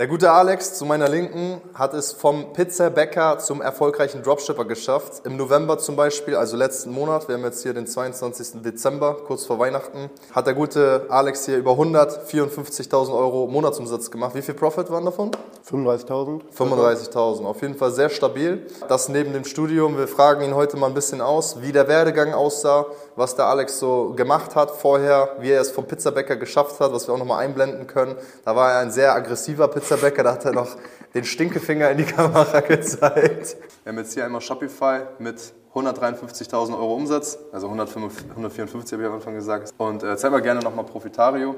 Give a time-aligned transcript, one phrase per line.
[0.00, 5.26] Der gute Alex zu meiner Linken hat es vom Pizzabäcker zum erfolgreichen Dropshipper geschafft.
[5.26, 8.62] Im November zum Beispiel, also letzten Monat, wir haben jetzt hier den 22.
[8.62, 14.34] Dezember, kurz vor Weihnachten, hat der gute Alex hier über 154.000 Euro Monatsumsatz gemacht.
[14.34, 15.32] Wie viel Profit waren davon?
[15.70, 16.40] 35.000.
[16.56, 18.66] 35.000, auf jeden Fall sehr stabil.
[18.88, 19.98] Das neben dem Studium.
[19.98, 22.86] Wir fragen ihn heute mal ein bisschen aus, wie der Werdegang aussah,
[23.20, 27.06] was der Alex so gemacht hat vorher, wie er es vom Pizzabäcker geschafft hat, was
[27.06, 28.16] wir auch nochmal einblenden können.
[28.44, 30.76] Da war er ein sehr aggressiver Pizzabäcker, da hat er noch
[31.14, 33.56] den Stinkefinger in die Kamera gezeigt.
[33.84, 35.36] Wir haben jetzt hier einmal Shopify mit
[35.74, 39.72] 153.000 Euro Umsatz, also 154 habe ich am Anfang gesagt.
[39.76, 41.54] Und äh, zeig mal gerne nochmal Profitario.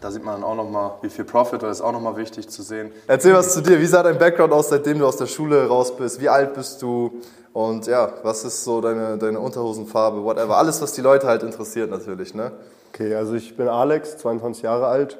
[0.00, 2.62] Da sieht man dann auch nochmal, wie viel Profit, das ist auch nochmal wichtig zu
[2.62, 2.90] sehen.
[3.06, 5.96] Erzähl was zu dir, wie sah dein Background aus, seitdem du aus der Schule raus
[5.96, 6.20] bist?
[6.20, 7.20] Wie alt bist du?
[7.52, 10.56] Und ja, was ist so deine, deine Unterhosenfarbe, whatever.
[10.56, 12.52] Alles, was die Leute halt interessiert natürlich, ne?
[12.92, 15.18] Okay, also ich bin Alex, 22 Jahre alt,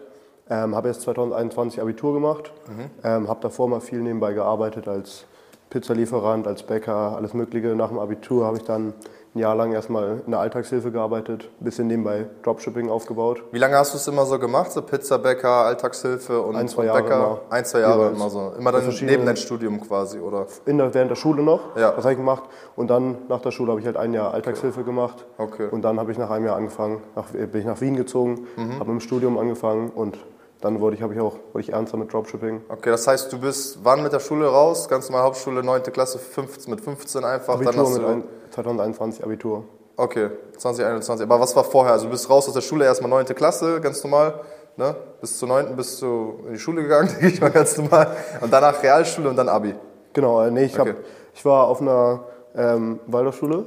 [0.49, 2.91] ähm, habe jetzt 2021 Abitur gemacht, mhm.
[3.05, 5.25] ähm, habe davor mal viel nebenbei gearbeitet als
[5.71, 7.69] Pizzalieferant, als Bäcker, alles Mögliche.
[7.69, 8.93] Nach dem Abitur habe ich dann
[9.35, 13.43] ein Jahr lang erstmal in der Alltagshilfe gearbeitet, ein bisschen nebenbei Dropshipping aufgebaut.
[13.51, 14.73] Wie lange hast du es immer so gemacht?
[14.73, 17.17] So Pizzabäcker, Alltagshilfe und, ein, zwei und Jahre Bäcker?
[17.17, 17.41] Immer.
[17.49, 18.53] Ein, zwei Jahre immer so.
[18.59, 20.47] Immer dann neben dein Studium quasi, oder?
[20.67, 21.77] In der, während der Schule noch.
[21.77, 21.93] Ja.
[21.93, 22.45] Das habe ich gemacht.
[22.77, 24.89] Und dann nach der Schule habe ich halt ein Jahr Alltagshilfe okay.
[24.89, 25.25] gemacht.
[25.39, 25.69] Okay.
[25.71, 28.81] Und dann habe ich nach einem Jahr angefangen, nach, bin ich nach Wien gezogen, mhm.
[28.81, 30.19] habe im Studium angefangen und
[30.61, 32.63] dann wurde ich, habe ich auch, wurde ich ernster mit Dropshipping.
[32.69, 34.89] Okay, das heißt, du bist wann mit der Schule raus?
[34.89, 35.83] Ganz normal Hauptschule, 9.
[35.85, 37.55] Klasse, 15, mit 15 einfach?
[37.55, 39.65] Abitur dann hast mit ein, 2021 Abitur.
[39.97, 41.25] Okay, 2021.
[41.25, 41.93] Aber was war vorher?
[41.93, 43.27] Also du bist raus aus der Schule, erstmal 9.
[43.35, 44.41] Klasse, ganz normal.
[44.77, 44.97] Ne?
[45.21, 45.77] Bis zur 9.
[45.77, 48.17] bist du in die Schule gegangen, denke ich mal ganz normal.
[48.41, 49.75] Und danach Realschule und dann Abi.
[50.13, 50.91] Genau, äh, nee, ich, okay.
[50.91, 50.97] hab,
[51.35, 53.67] ich war auf einer ähm, Waldorfschule.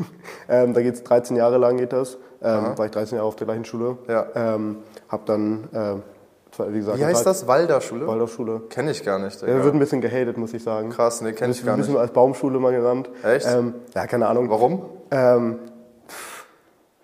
[0.48, 2.18] ähm, da geht es 13 Jahre lang, geht das.
[2.42, 3.98] Ähm, war ich 13 Jahre auf der gleichen Schule.
[4.08, 4.26] Ja.
[4.34, 6.15] Ähm, hab dann äh,
[6.58, 7.46] wie, gesagt, wie heißt das?
[7.46, 8.06] Waldorfschule?
[8.06, 8.62] Waldorfschule.
[8.68, 9.40] Kenne ich gar nicht.
[9.42, 10.90] Ja, wird ein bisschen gehatet, muss ich sagen.
[10.90, 11.86] Krass, nee, kenne ich gar nicht.
[11.86, 13.10] Ein bisschen als Baumschule mal genannt.
[13.22, 13.46] Echt?
[13.48, 14.50] Ähm, ja, keine Ahnung.
[14.50, 14.86] Warum?
[15.10, 15.58] Ähm,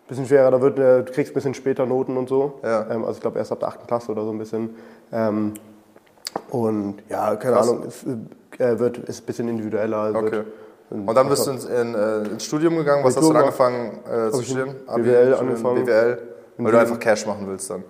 [0.08, 2.60] bisschen schwerer, da wird, äh, du kriegst ein bisschen später Noten und so.
[2.62, 2.86] Ja.
[2.90, 3.86] Ähm, also ich glaube erst ab der 8.
[3.86, 4.70] Klasse oder so ein bisschen.
[5.12, 5.54] Ähm,
[6.50, 7.68] und ja, keine Krass.
[7.68, 8.04] Ahnung, es
[8.60, 10.12] äh, wird, ist ein bisschen individueller.
[10.14, 10.32] Okay.
[10.32, 10.46] Wird,
[10.90, 13.02] und dann bist du ins, in, äh, ins Studium gegangen.
[13.02, 14.74] Was hast du dann angefangen äh, zu studieren?
[14.86, 15.84] BWL angefangen.
[15.84, 16.18] BWL,
[16.58, 17.82] weil du einfach Cash machen willst dann.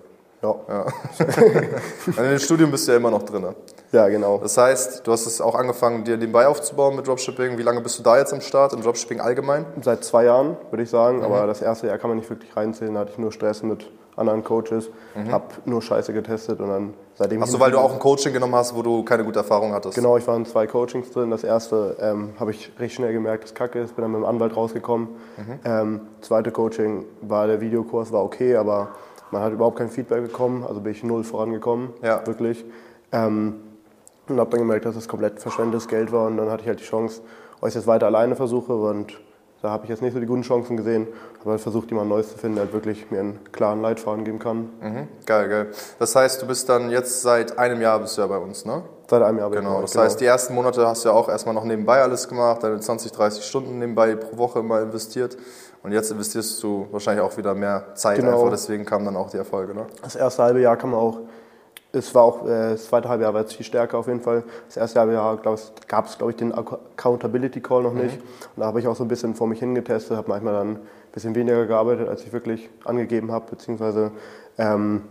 [0.43, 0.55] Ja.
[0.67, 0.85] ja.
[2.17, 3.47] in dem Studium bist du ja immer noch drin.
[3.91, 4.39] Ja, genau.
[4.39, 7.57] Das heißt, du hast es auch angefangen, dir nebenbei aufzubauen mit Dropshipping.
[7.57, 9.65] Wie lange bist du da jetzt am Start, im Dropshipping allgemein?
[9.81, 11.19] Seit zwei Jahren, würde ich sagen.
[11.19, 11.23] Mhm.
[11.23, 12.93] Aber das erste Jahr kann man nicht wirklich reinzählen.
[12.93, 15.31] Da hatte ich nur Stress mit anderen Coaches, mhm.
[15.31, 17.41] habe nur Scheiße getestet und dann seitdem.
[17.41, 19.95] Achso, weil du auch ein Coaching genommen hast, wo du keine gute Erfahrung hattest?
[19.95, 21.31] Genau, ich war in zwei Coachings drin.
[21.31, 24.25] Das erste ähm, habe ich recht schnell gemerkt, dass Kacke ist, bin dann mit dem
[24.25, 25.07] Anwalt rausgekommen.
[25.37, 25.59] Mhm.
[25.65, 28.89] Ähm, zweite Coaching war der Videokurs, war okay, aber
[29.33, 32.25] man hat überhaupt kein Feedback bekommen, also bin ich null vorangekommen, ja.
[32.25, 32.63] wirklich.
[33.11, 33.55] Ähm,
[34.29, 36.79] und habe dann gemerkt, dass es komplett verschwendetes Geld war und dann hatte ich halt
[36.79, 37.21] die Chance,
[37.57, 39.19] ob ich es jetzt weiter alleine versuche und
[39.61, 41.07] da habe ich jetzt nicht so die guten Chancen gesehen,
[41.41, 44.37] aber halt versucht, jemand Neues zu finden, der halt wirklich mir einen klaren Leitfaden geben
[44.37, 44.69] kann.
[44.81, 45.07] Mhm.
[45.25, 45.67] Geil, geil.
[45.99, 48.83] Das heißt, du bist dann jetzt seit einem Jahr bist du ja bei uns, ne?
[49.09, 49.49] Seit einem Jahr.
[49.51, 50.03] Genau, das genau.
[50.03, 53.13] heißt, die ersten Monate hast du ja auch erstmal noch nebenbei alles gemacht, deine 20,
[53.13, 55.37] 30 Stunden nebenbei pro Woche immer investiert.
[55.83, 58.37] Und jetzt investierst du wahrscheinlich auch wieder mehr Zeit genau.
[58.37, 59.75] einfach, deswegen kamen dann auch die Erfolge.
[59.75, 59.85] Ne?
[60.01, 61.19] Das erste halbe Jahr kann man auch,
[61.91, 64.43] es war auch, äh, das zweite halbe Jahr war jetzt viel stärker auf jeden Fall.
[64.67, 68.15] Das erste halbe Jahr gab es, glaube ich, den Accountability Call noch nicht.
[68.15, 68.27] Mhm.
[68.55, 70.79] Und da habe ich auch so ein bisschen vor mich hingetestet, habe manchmal dann ein
[71.11, 74.11] bisschen weniger gearbeitet, als ich wirklich angegeben habe, beziehungsweise
[74.57, 75.01] ähm,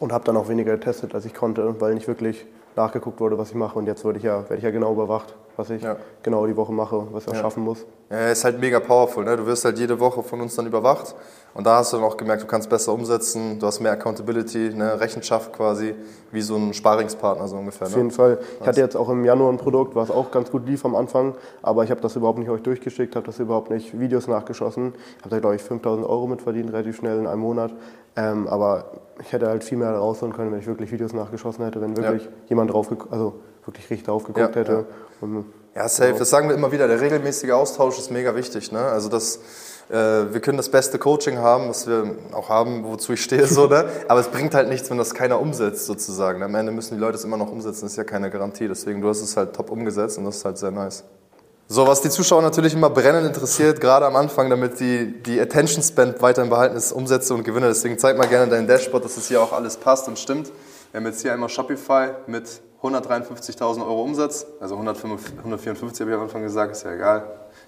[0.00, 3.50] und habe dann auch weniger getestet, als ich konnte, weil nicht wirklich nachgeguckt wurde, was
[3.50, 3.78] ich mache.
[3.78, 5.96] Und jetzt werde ich ja, werde ich ja genau überwacht, was ich ja.
[6.22, 7.40] genau die Woche mache, was ich ja.
[7.40, 7.86] schaffen muss.
[8.10, 9.24] Ja, ist halt mega powerful.
[9.24, 9.36] Ne?
[9.36, 11.14] Du wirst halt jede Woche von uns dann überwacht.
[11.54, 14.74] Und da hast du dann auch gemerkt, du kannst besser umsetzen, du hast mehr Accountability,
[14.74, 14.98] ne?
[14.98, 15.94] Rechenschaft quasi,
[16.32, 17.86] wie so ein Sparingspartner so ungefähr.
[17.86, 17.92] Ne?
[17.92, 18.38] Auf jeden Fall.
[18.60, 21.34] Ich hatte jetzt auch im Januar ein Produkt, was auch ganz gut lief am Anfang,
[21.62, 24.94] aber ich habe das überhaupt nicht euch durchgeschickt, habe das überhaupt nicht Videos nachgeschossen.
[25.18, 27.72] Ich habe da, glaube ich, 5000 Euro mit verdient, relativ schnell in einem Monat.
[28.16, 28.86] Ähm, aber
[29.20, 32.24] ich hätte halt viel mehr rausholen können, wenn ich wirklich Videos nachgeschossen hätte, wenn wirklich
[32.24, 32.30] ja.
[32.48, 33.34] jemand drauf, also
[33.64, 34.72] wirklich richtig drauf geguckt ja, hätte.
[34.72, 34.84] Ja.
[35.74, 36.14] Ja, safe.
[36.18, 36.86] Das sagen wir immer wieder.
[36.86, 38.70] Der regelmäßige Austausch ist mega wichtig.
[38.70, 38.78] Ne?
[38.78, 39.40] Also das,
[39.90, 43.66] äh, wir können das beste Coaching haben, was wir auch haben, wozu ich stehe, so,
[43.66, 43.84] ne?
[44.08, 46.42] aber es bringt halt nichts, wenn das keiner umsetzt sozusagen.
[46.42, 47.82] Am Ende müssen die Leute es immer noch umsetzen.
[47.82, 48.68] Das ist ja keine Garantie.
[48.68, 51.02] Deswegen du hast es halt top umgesetzt und das ist halt sehr nice.
[51.66, 55.82] So, was die Zuschauer natürlich immer brennend interessiert, gerade am Anfang, damit die, die Attention
[55.82, 57.68] Spend weiterhin behalten ist, Umsätze und Gewinne.
[57.68, 60.52] Deswegen zeig mal gerne dein Dashboard, dass es hier auch alles passt und stimmt.
[60.92, 66.22] Wir haben jetzt hier einmal Shopify mit 153.000 Euro Umsatz, also 154 habe ich am
[66.24, 67.24] Anfang gesagt, ist ja egal,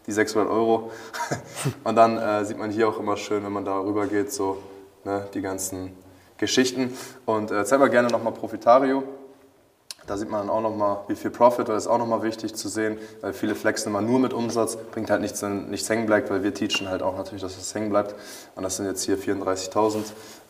[0.07, 0.91] die 600 Euro.
[1.85, 4.59] Und dann äh, sieht man hier auch immer schön, wenn man da rüber geht, so
[5.05, 5.97] ne, die ganzen
[6.37, 6.95] Geschichten.
[7.25, 9.05] Und äh, zeig gerne nochmal Profitario.
[10.07, 12.69] Da sieht man dann auch nochmal, wie viel Profit, das ist auch nochmal wichtig zu
[12.69, 16.31] sehen, weil viele flexen immer nur mit Umsatz, bringt halt nichts, wenn nichts hängen bleibt,
[16.31, 18.15] weil wir teachen halt auch natürlich, dass es hängen bleibt.
[18.55, 20.05] Und das sind jetzt hier 34.000.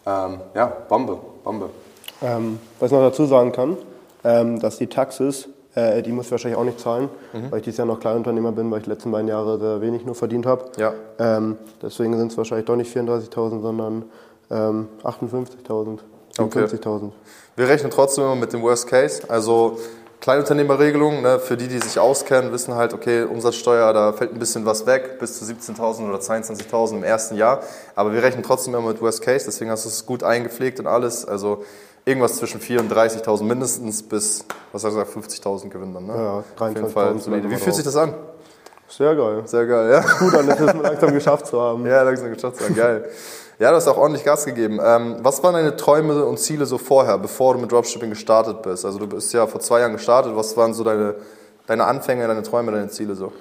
[0.06, 1.70] Ähm, ja, Bombe, Bombe.
[2.20, 3.78] Ähm, was ich noch dazu sagen kann,
[4.26, 7.50] ähm, dass die Taxis, äh, die muss ich wahrscheinlich auch nicht zahlen, mhm.
[7.50, 10.04] weil ich dieses Jahr noch Kleinunternehmer bin, weil ich die letzten beiden Jahre sehr wenig
[10.04, 10.64] nur verdient habe.
[10.76, 10.92] Ja.
[11.18, 14.04] Ähm, deswegen sind es wahrscheinlich doch nicht 34.000, sondern
[14.48, 15.98] 58.000.
[16.38, 16.58] Okay.
[16.60, 17.10] 50.000.
[17.56, 19.22] Wir rechnen trotzdem immer mit dem Worst Case.
[19.28, 19.78] Also
[20.20, 24.64] Kleinunternehmerregelung, ne, für die, die sich auskennen, wissen halt, okay, Umsatzsteuer, da fällt ein bisschen
[24.64, 27.60] was weg, bis zu 17.000 oder 22.000 im ersten Jahr.
[27.94, 30.86] Aber wir rechnen trotzdem immer mit Worst Case, deswegen hast du es gut eingepflegt und
[30.86, 31.24] alles.
[31.24, 31.64] Also
[32.06, 36.06] irgendwas zwischen 4.000 und 30.000 mindestens bis, was hast du gesagt, 50.000 gewinnen dann.
[36.06, 36.14] Ne?
[36.14, 37.50] Ja, 23.000.
[37.50, 38.14] Wie fühlt sich das an?
[38.88, 39.42] Sehr geil.
[39.44, 40.00] Sehr geil, ja.
[40.18, 41.84] Gut an, das ist langsam geschafft zu haben.
[41.86, 43.10] Ja, langsam geschafft zu haben, geil.
[43.58, 44.78] Ja, du hast auch ordentlich Gas gegeben.
[44.80, 48.84] Ähm, was waren deine Träume und Ziele so vorher, bevor du mit Dropshipping gestartet bist?
[48.84, 50.36] Also du bist ja vor zwei Jahren gestartet.
[50.36, 51.16] Was waren so deine,
[51.66, 53.32] deine Anfänge, deine Träume, deine Ziele so?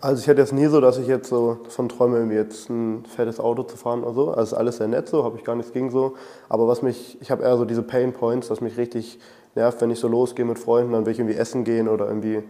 [0.00, 3.04] Also ich hätte jetzt nie so, dass ich jetzt so von träume, irgendwie jetzt ein
[3.06, 4.30] fettes Auto zu fahren oder so.
[4.30, 6.14] Also ist alles sehr nett so, habe ich gar nichts gegen so.
[6.48, 9.18] Aber was mich, ich habe eher so diese Pain Points, was mich richtig
[9.54, 12.42] nervt, wenn ich so losgehe mit Freunden, dann will ich irgendwie essen gehen oder irgendwie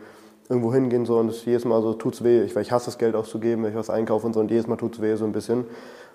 [0.49, 2.43] irgendwo hingehen so und es jedes Mal so tut's weh.
[2.43, 4.67] Ich, weil ich hasse das Geld auszugeben, wenn ich was einkaufe und so und jedes
[4.67, 5.65] Mal tut's weh so ein bisschen.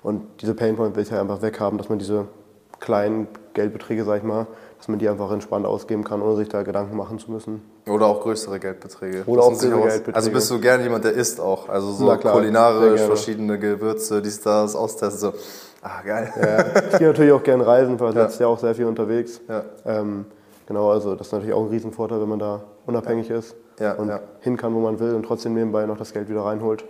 [0.04, 2.27] Und diese Painpoint will ich ja einfach weghaben, dass man diese
[2.80, 4.48] kleinen Geldbeträge, sag ich mal,
[4.78, 7.62] dass man die einfach entspannt ausgeben kann, ohne sich da Gedanken machen zu müssen.
[7.88, 9.24] Oder auch größere Geldbeträge.
[9.26, 10.16] Oder auch größere Geldbeträge.
[10.16, 11.68] Also bist du gerne jemand, der isst auch?
[11.68, 15.34] Also so klar, kulinarisch, verschiedene Gewürze, dies, das, austesten, so.
[15.81, 16.34] Ah, geil.
[16.42, 18.24] Ja, ich gehe natürlich auch gerne reisen, weil ja.
[18.24, 19.40] letztes Jahr auch sehr viel unterwegs.
[19.48, 19.64] Ja.
[19.86, 20.25] Ähm,
[20.68, 24.10] genau, also das ist natürlich auch ein Riesenvorteil, wenn man da unabhängig ist ja, und
[24.10, 24.20] ja.
[24.42, 26.84] hin kann, wo man will und trotzdem nebenbei noch das Geld wieder reinholt.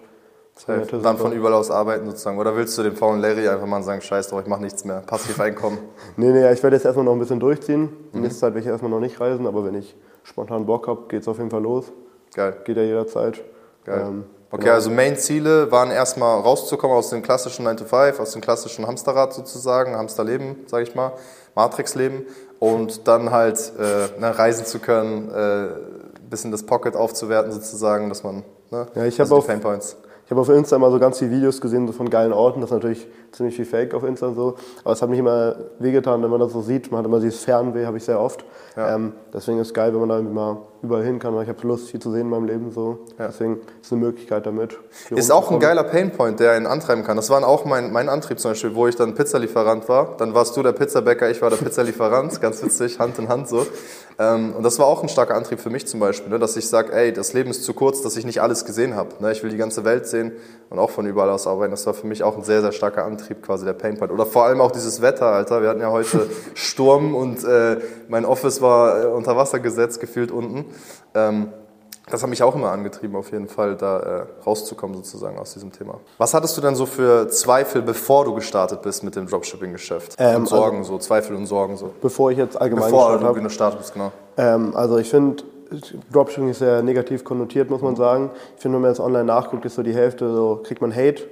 [0.59, 0.99] Safe.
[1.01, 2.37] Dann von überall aus arbeiten sozusagen.
[2.37, 4.97] Oder willst du dem faulen Larry einfach mal sagen, scheiß drauf, ich mache nichts mehr,
[4.99, 5.77] passiv Einkommen?
[6.17, 7.89] nee, nee, ich werde jetzt erstmal noch ein bisschen durchziehen.
[8.11, 8.21] Mhm.
[8.21, 11.21] Nächste Zeit werde ich erstmal noch nicht reisen, aber wenn ich spontan Bock habe, geht
[11.21, 11.85] es auf jeden Fall los.
[12.35, 12.57] Geil.
[12.65, 13.41] Geht ja jederzeit.
[13.85, 14.01] Geil.
[14.01, 14.73] Ähm, okay, genau.
[14.73, 19.33] also Main-Ziele waren erstmal rauszukommen aus dem klassischen 9 to 5, aus dem klassischen Hamsterrad
[19.33, 21.13] sozusagen, Hamsterleben, sage ich mal,
[21.55, 22.25] Matrix-Leben
[22.59, 25.67] und dann halt äh, ne, reisen zu können, äh,
[26.29, 29.97] bisschen das Pocket aufzuwerten sozusagen, dass man, ne, ja, ich habe also Points.
[30.29, 32.61] Ich habe auf Insta immer so ganz viele Videos gesehen so von geilen Orten.
[32.61, 34.57] Das ist natürlich ziemlich viel Fake auf Insta und so.
[34.83, 36.91] Aber es hat mich immer wehgetan, wenn man das so sieht.
[36.91, 38.45] Man hat immer dieses Fernweh, habe ich sehr oft.
[38.77, 38.93] Ja.
[38.93, 41.33] Ähm, deswegen ist es geil, wenn man da mal überall hin kann.
[41.41, 42.71] Ich habe Lust, viel zu sehen in meinem Leben.
[42.71, 42.99] So.
[43.17, 43.25] Ja.
[43.29, 44.77] Deswegen ist es eine Möglichkeit damit.
[45.09, 47.17] Ist auch ein geiler Painpoint, der einen antreiben kann.
[47.17, 50.15] Das war auch mein, mein Antrieb zum Beispiel, wo ich dann Pizzalieferant war.
[50.17, 52.39] Dann warst du der Pizzabäcker, ich war der Pizzalieferant.
[52.39, 53.65] ganz witzig, Hand in Hand so.
[54.19, 56.67] Ähm, und das war auch ein starker Antrieb für mich zum Beispiel, ne, dass ich
[56.67, 59.11] sage, ey, das Leben ist zu kurz, dass ich nicht alles gesehen habe.
[59.21, 59.31] Ne?
[59.31, 60.33] Ich will die ganze Welt sehen
[60.69, 61.71] und auch von überall aus arbeiten.
[61.71, 64.11] Das war für mich auch ein sehr, sehr starker Antrieb, quasi der Painpoint.
[64.11, 65.61] Oder vor allem auch dieses Wetter, Alter.
[65.61, 67.77] Wir hatten ja heute Sturm und äh,
[68.09, 70.65] mein Office war äh, unter Wasser gesetzt, gefühlt unten.
[71.15, 71.53] Ähm,
[72.11, 75.71] das hat mich auch immer angetrieben, auf jeden Fall da äh, rauszukommen sozusagen aus diesem
[75.71, 75.95] Thema.
[76.17, 80.15] Was hattest du denn so für Zweifel, bevor du gestartet bist mit dem Dropshipping-Geschäft?
[80.17, 81.91] Ähm, und Sorgen also, so, Zweifel und Sorgen so.
[82.01, 84.11] Bevor ich jetzt allgemein bevor gestartet du gestartet bist, genau.
[84.37, 85.43] Ähm, also ich finde,
[86.11, 88.31] Dropshipping ist sehr negativ konnotiert, muss man sagen.
[88.55, 91.23] Ich finde, wenn man jetzt online nachguckt, ist so die Hälfte, so kriegt man Hate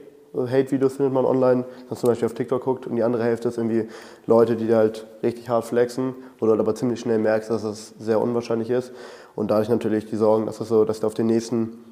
[0.45, 3.47] Hate-Videos findet man online, wenn man zum Beispiel auf TikTok guckt und die andere Hälfte
[3.47, 3.87] ist irgendwie
[4.25, 7.93] Leute, die halt richtig hart flexen, wo du halt aber ziemlich schnell merkst, dass das
[7.97, 8.91] sehr unwahrscheinlich ist.
[9.37, 11.85] Und dadurch natürlich die Sorgen, dass, das so, dass ich auf den nächsten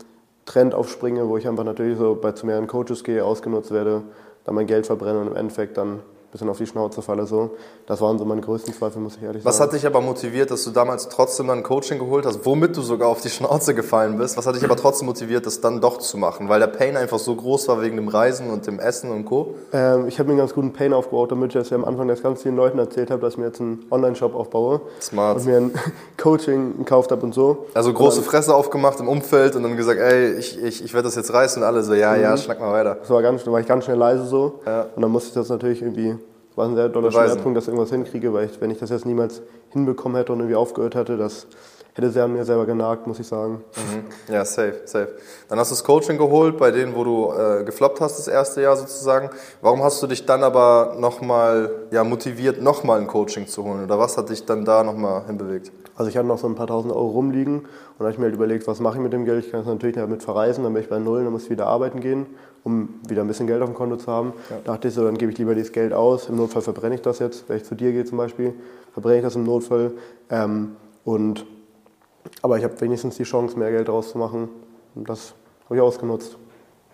[0.46, 4.02] Trend aufspringe, wo ich einfach natürlich so bei zu mehreren Coaches gehe, ausgenutzt werde,
[4.46, 6.00] dann mein Geld verbrenne und im Endeffekt dann
[6.36, 7.25] bisschen auf die Schnauze falle.
[7.25, 7.51] So.
[7.88, 9.50] Das waren so meine größten Zweifel, muss ich ehrlich sagen.
[9.50, 12.82] Was hat dich aber motiviert, dass du damals trotzdem dann Coaching geholt hast, womit du
[12.82, 14.38] sogar auf die Schnauze gefallen bist?
[14.38, 16.50] Was hat dich aber trotzdem motiviert, das dann doch zu machen?
[16.50, 19.56] Weil der Pain einfach so groß war wegen dem Reisen und dem Essen und Co.?
[19.72, 22.08] Ähm, ich habe mir einen ganz guten Pain aufgebaut, damit ich das ja am Anfang
[22.08, 24.82] das ganz vielen Leuten erzählt habe, dass ich mir jetzt einen Online-Shop aufbaue.
[25.01, 25.38] Smart.
[25.38, 25.72] Und mir ein
[26.18, 27.68] Coaching gekauft habe und so.
[27.74, 31.08] Also große dann, Fresse aufgemacht im Umfeld und dann gesagt, ey, ich, ich, ich werde
[31.08, 32.22] das jetzt reißen und alle so, ja, mhm.
[32.22, 32.96] ja, schnack mal weiter.
[32.96, 34.60] Das war ganz, da war ich ganz schnell leise so.
[34.65, 34.88] Ja.
[34.96, 36.18] Und dann musste ich das natürlich irgendwie
[36.56, 39.06] war ein sehr doller Schwerpunkt, dass ich irgendwas hinkriege, weil ich, wenn ich das jetzt
[39.06, 41.48] niemals hinbekommen hätte und irgendwie aufgehört hätte, das
[41.96, 43.64] hätte sehr an mir selber genagt, muss ich sagen.
[43.75, 44.34] Mhm.
[44.34, 45.16] Ja, safe, safe.
[45.48, 48.62] Dann hast du das Coaching geholt, bei denen, wo du äh, gefloppt hast, das erste
[48.62, 49.30] Jahr sozusagen.
[49.62, 53.86] Warum hast du dich dann aber nochmal ja, motiviert, nochmal ein Coaching zu holen?
[53.86, 55.72] Oder was hat dich dann da nochmal hinbewegt?
[55.96, 57.68] Also ich hatte noch so ein paar tausend Euro rumliegen und
[58.00, 59.46] da habe ich mir halt überlegt, was mache ich mit dem Geld?
[59.46, 61.68] Ich kann es natürlich damit verreisen, dann bin ich bei Null, dann muss ich wieder
[61.68, 62.25] arbeiten gehen,
[62.66, 64.34] um wieder ein bisschen Geld auf dem Konto zu haben.
[64.50, 64.58] Ja.
[64.66, 66.28] Da dachte ich so, dann gebe ich lieber dieses Geld aus.
[66.28, 68.54] Im Notfall verbrenne ich das jetzt, wenn ich zu dir gehe zum Beispiel,
[68.92, 69.94] verbrenne ich das im Notfall.
[70.30, 70.75] Ähm,
[71.06, 71.46] und
[72.41, 74.50] aber ich habe wenigstens die Chance, mehr Geld daraus zu machen.
[74.96, 75.34] Und das
[75.65, 76.38] habe ich ausgenutzt.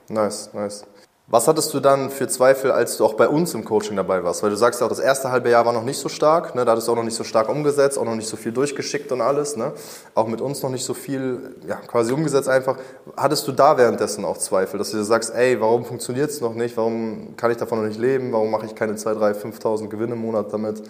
[0.10, 0.86] Nice, nice.
[1.32, 4.44] Was hattest du dann für Zweifel, als du auch bei uns im Coaching dabei warst?
[4.44, 6.66] Weil du sagst ja auch, das erste halbe Jahr war noch nicht so stark, ne?
[6.66, 9.14] da hattest du auch noch nicht so stark umgesetzt, auch noch nicht so viel durchgeschickt
[9.14, 9.56] und alles.
[9.56, 9.72] Ne?
[10.14, 12.78] Auch mit uns noch nicht so viel ja, quasi umgesetzt einfach.
[13.16, 16.54] Hattest du da währenddessen auch Zweifel, dass du dir sagst, ey, warum funktioniert es noch
[16.54, 16.76] nicht?
[16.76, 18.34] Warum kann ich davon noch nicht leben?
[18.34, 20.84] Warum mache ich keine 2, 3, 5.000 Gewinne im Monat damit?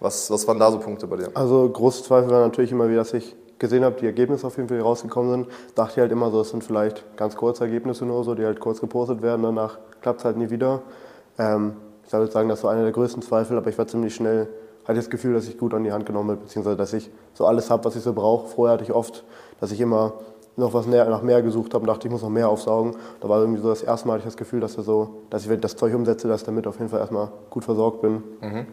[0.00, 1.30] Was, was waren da so Punkte bei dir?
[1.32, 4.68] Also große Zweifel waren natürlich immer wieder, dass ich gesehen habe, die Ergebnisse auf jeden
[4.68, 8.04] Fall die rausgekommen sind, dachte ich halt immer so, es sind vielleicht ganz kurze Ergebnisse
[8.04, 10.82] nur so, die halt kurz gepostet werden, danach klappt es halt nie wieder.
[11.38, 14.48] Ähm, ich würde sagen, das war einer der größten Zweifel, aber ich war ziemlich schnell,
[14.84, 17.46] hatte das Gefühl, dass ich gut an die Hand genommen habe, beziehungsweise dass ich so
[17.46, 18.48] alles habe, was ich so brauche.
[18.48, 19.24] Vorher hatte ich oft,
[19.58, 20.12] dass ich immer
[20.56, 22.96] noch was näher, nach mehr gesucht habe und dachte, ich muss noch mehr aufsaugen.
[23.20, 25.48] Da war irgendwie so das erste Mal hatte ich das Gefühl, dass, so, dass ich,
[25.48, 28.22] wenn ich das Zeug umsetze, dass ich damit auf jeden Fall erstmal gut versorgt bin.
[28.40, 28.66] Mhm.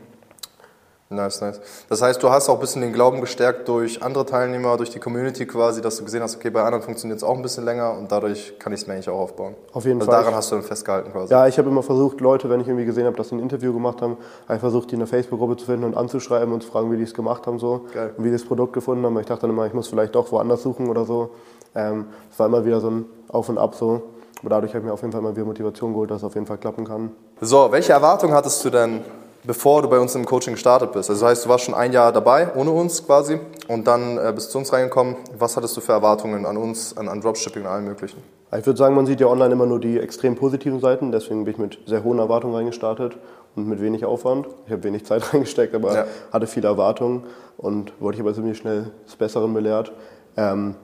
[1.13, 1.59] Nice, nice.
[1.89, 4.99] Das heißt, du hast auch ein bisschen den Glauben gestärkt durch andere Teilnehmer, durch die
[4.99, 7.97] Community quasi, dass du gesehen hast, okay, bei anderen funktioniert es auch ein bisschen länger
[7.97, 9.55] und dadurch kann ich es mir eigentlich auch aufbauen.
[9.71, 10.21] Auf jeden also Fall.
[10.21, 11.31] Daran hast du dann festgehalten quasi.
[11.31, 13.73] Ja, ich habe immer versucht, Leute, wenn ich irgendwie gesehen habe, dass sie ein Interview
[13.73, 16.69] gemacht haben, habe ich versucht, die in der Facebook-Gruppe zu finden und anzuschreiben und zu
[16.69, 18.13] fragen, wie die es gemacht haben so Geil.
[18.17, 19.17] und wie die das Produkt gefunden haben.
[19.19, 21.29] Ich dachte dann immer, ich muss vielleicht doch woanders suchen oder so.
[21.75, 24.03] Ähm, es war immer wieder so ein Auf und Ab so.
[24.41, 26.35] Aber dadurch habe ich mir auf jeden Fall immer wieder Motivation geholt, dass es auf
[26.35, 27.11] jeden Fall klappen kann.
[27.39, 29.01] So, welche Erwartungen hattest du denn
[29.43, 31.09] bevor du bei uns im Coaching gestartet bist.
[31.09, 34.31] Also das heißt, du warst schon ein Jahr dabei, ohne uns quasi, und dann äh,
[34.33, 35.15] bist du zu uns reingekommen.
[35.37, 38.21] Was hattest du für Erwartungen an uns, an, an Dropshipping und allem Möglichen?
[38.57, 41.53] Ich würde sagen, man sieht ja online immer nur die extrem positiven Seiten, deswegen bin
[41.53, 43.17] ich mit sehr hohen Erwartungen reingestartet
[43.55, 44.47] und mit wenig Aufwand.
[44.67, 46.05] Ich habe wenig Zeit reingesteckt, aber ja.
[46.31, 47.23] hatte viele Erwartungen
[47.57, 49.91] und wurde ich aber ziemlich schnell des Besseren belehrt.
[50.37, 50.75] Ähm,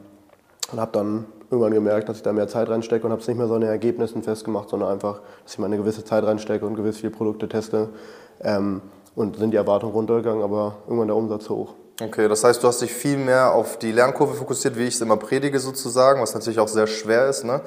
[0.71, 3.37] und habe dann irgendwann gemerkt, dass ich da mehr Zeit reinstecke und habe es nicht
[3.37, 6.65] mehr so an den Ergebnissen festgemacht, sondern einfach, dass ich mal eine gewisse Zeit reinstecke
[6.65, 7.89] und gewiss viele Produkte teste.
[8.41, 8.81] Ähm,
[9.15, 11.73] und sind die Erwartungen runtergegangen, aber irgendwann der Umsatz hoch.
[12.01, 15.01] Okay, das heißt, du hast dich viel mehr auf die Lernkurve fokussiert, wie ich es
[15.01, 17.61] immer predige sozusagen, was natürlich auch sehr schwer ist, ne?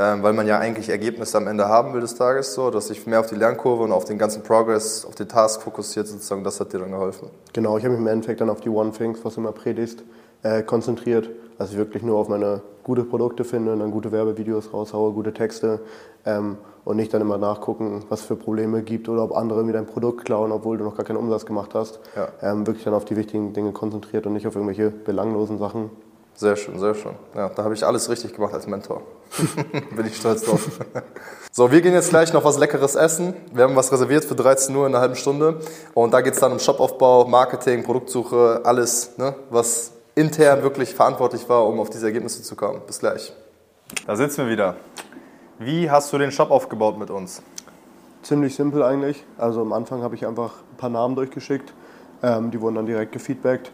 [0.00, 3.06] Ähm, weil man ja eigentlich Ergebnisse am Ende haben will des Tages, so, dass sich
[3.06, 6.58] mehr auf die Lernkurve und auf den ganzen Progress, auf den Task fokussiert sozusagen, das
[6.60, 7.30] hat dir dann geholfen.
[7.52, 10.04] Genau, ich habe mich im Endeffekt dann auf die One Things, was du immer predigst,
[10.42, 15.12] äh, konzentriert, dass ich wirklich nur auf meine gute Produkte finde, dann gute Werbevideos raushaue,
[15.12, 15.80] gute Texte
[16.24, 19.86] ähm, und nicht dann immer nachgucken, was für Probleme gibt oder ob andere mir dein
[19.86, 22.00] Produkt klauen, obwohl du noch gar keinen Umsatz gemacht hast.
[22.16, 22.28] Ja.
[22.40, 25.90] Ähm, wirklich dann auf die wichtigen Dinge konzentriert und nicht auf irgendwelche belanglosen Sachen.
[26.34, 27.14] Sehr schön, sehr schön.
[27.34, 29.02] Ja, da habe ich alles richtig gemacht als Mentor.
[29.96, 30.70] Bin ich stolz drauf.
[31.50, 33.34] so, wir gehen jetzt gleich noch was Leckeres essen.
[33.52, 35.58] Wir haben was reserviert für 13 Uhr in einer halben Stunde.
[35.94, 41.48] Und da geht es dann um Shopaufbau, Marketing, Produktsuche, alles, ne, was intern wirklich verantwortlich
[41.48, 42.82] war, um auf diese Ergebnisse zu kommen.
[42.86, 43.32] Bis gleich.
[44.06, 44.76] Da sitzen wir wieder.
[45.60, 47.40] Wie hast du den Shop aufgebaut mit uns?
[48.22, 49.24] Ziemlich simpel eigentlich.
[49.38, 51.72] Also am Anfang habe ich einfach ein paar Namen durchgeschickt.
[52.22, 53.70] Ähm, die wurden dann direkt gefeedbackt.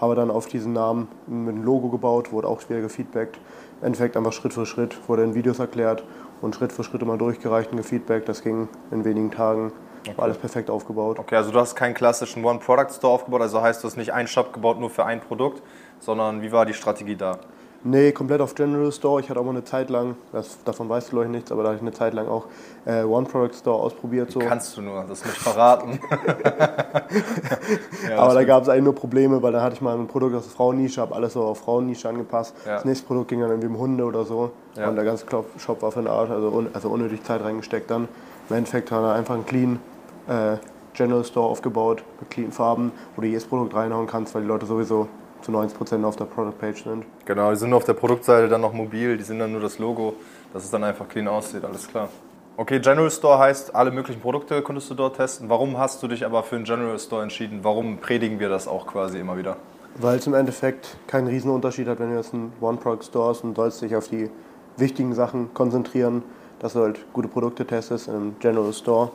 [0.00, 3.36] Habe dann auf diesen Namen mit ein Logo gebaut, wurde auch schwer gefeedbackt.
[3.80, 6.04] Im Endeffekt einfach Schritt für Schritt wurde in Videos erklärt
[6.40, 8.28] und Schritt für Schritt immer durchgereicht und gefeedbackt.
[8.28, 9.72] Das ging in wenigen Tagen.
[10.06, 10.16] Okay.
[10.16, 11.18] War alles perfekt aufgebaut.
[11.18, 14.52] Okay, also du hast keinen klassischen One-Product-Store aufgebaut, also heißt du hast nicht einen Shop
[14.52, 15.62] gebaut nur für ein Produkt,
[16.00, 17.38] sondern wie war die Strategie da?
[17.84, 19.20] Nee, komplett auf General Store.
[19.20, 21.62] Ich hatte auch mal eine Zeit lang, das, davon weißt du glaube ich nichts, aber
[21.62, 22.46] da habe ich eine Zeit lang auch
[22.84, 24.32] äh, One Product Store ausprobiert.
[24.32, 24.40] So.
[24.40, 26.00] Kannst du nur, das nicht verraten.
[28.10, 30.34] ja, aber da gab es eigentlich nur Probleme, weil dann hatte ich mal ein Produkt
[30.34, 32.56] aus der Frauennische, habe alles so auf Frauennische angepasst.
[32.66, 32.74] Ja.
[32.74, 34.50] Das nächste Produkt ging dann irgendwie um Hunde oder so.
[34.76, 34.88] Ja.
[34.88, 35.24] Und der ganze
[35.58, 38.08] Shop war für den Arsch, also, un, also unnötig Zeit reingesteckt dann.
[38.50, 39.78] Im Endeffekt hat er einfach einen clean
[40.26, 40.56] äh,
[40.94, 44.66] General Store aufgebaut mit clean Farben, wo du jedes Produkt reinhauen kannst, weil die Leute
[44.66, 45.06] sowieso
[45.42, 47.04] zu 90% auf der Product Page sind.
[47.24, 49.78] Genau, die sind nur auf der Produktseite dann noch mobil, die sind dann nur das
[49.78, 50.14] Logo,
[50.52, 52.08] dass es dann einfach clean aussieht, alles klar.
[52.56, 55.48] Okay, General Store heißt, alle möglichen Produkte konntest du dort testen.
[55.48, 57.60] Warum hast du dich aber für einen General Store entschieden?
[57.62, 59.56] Warum predigen wir das auch quasi immer wieder?
[60.00, 63.80] Weil es im Endeffekt keinen Riesenunterschied hat, wenn du jetzt einen One-Product-Store hast und sollst
[63.82, 64.28] dich auf die
[64.76, 66.24] wichtigen Sachen konzentrieren,
[66.58, 69.12] dass du halt gute Produkte testest in einem General Store,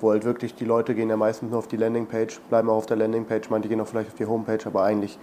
[0.00, 2.86] wo halt wirklich die Leute gehen ja meistens nur auf die Landingpage, bleiben auch auf
[2.86, 5.18] der Landingpage, manche gehen auch vielleicht auf die Homepage, aber eigentlich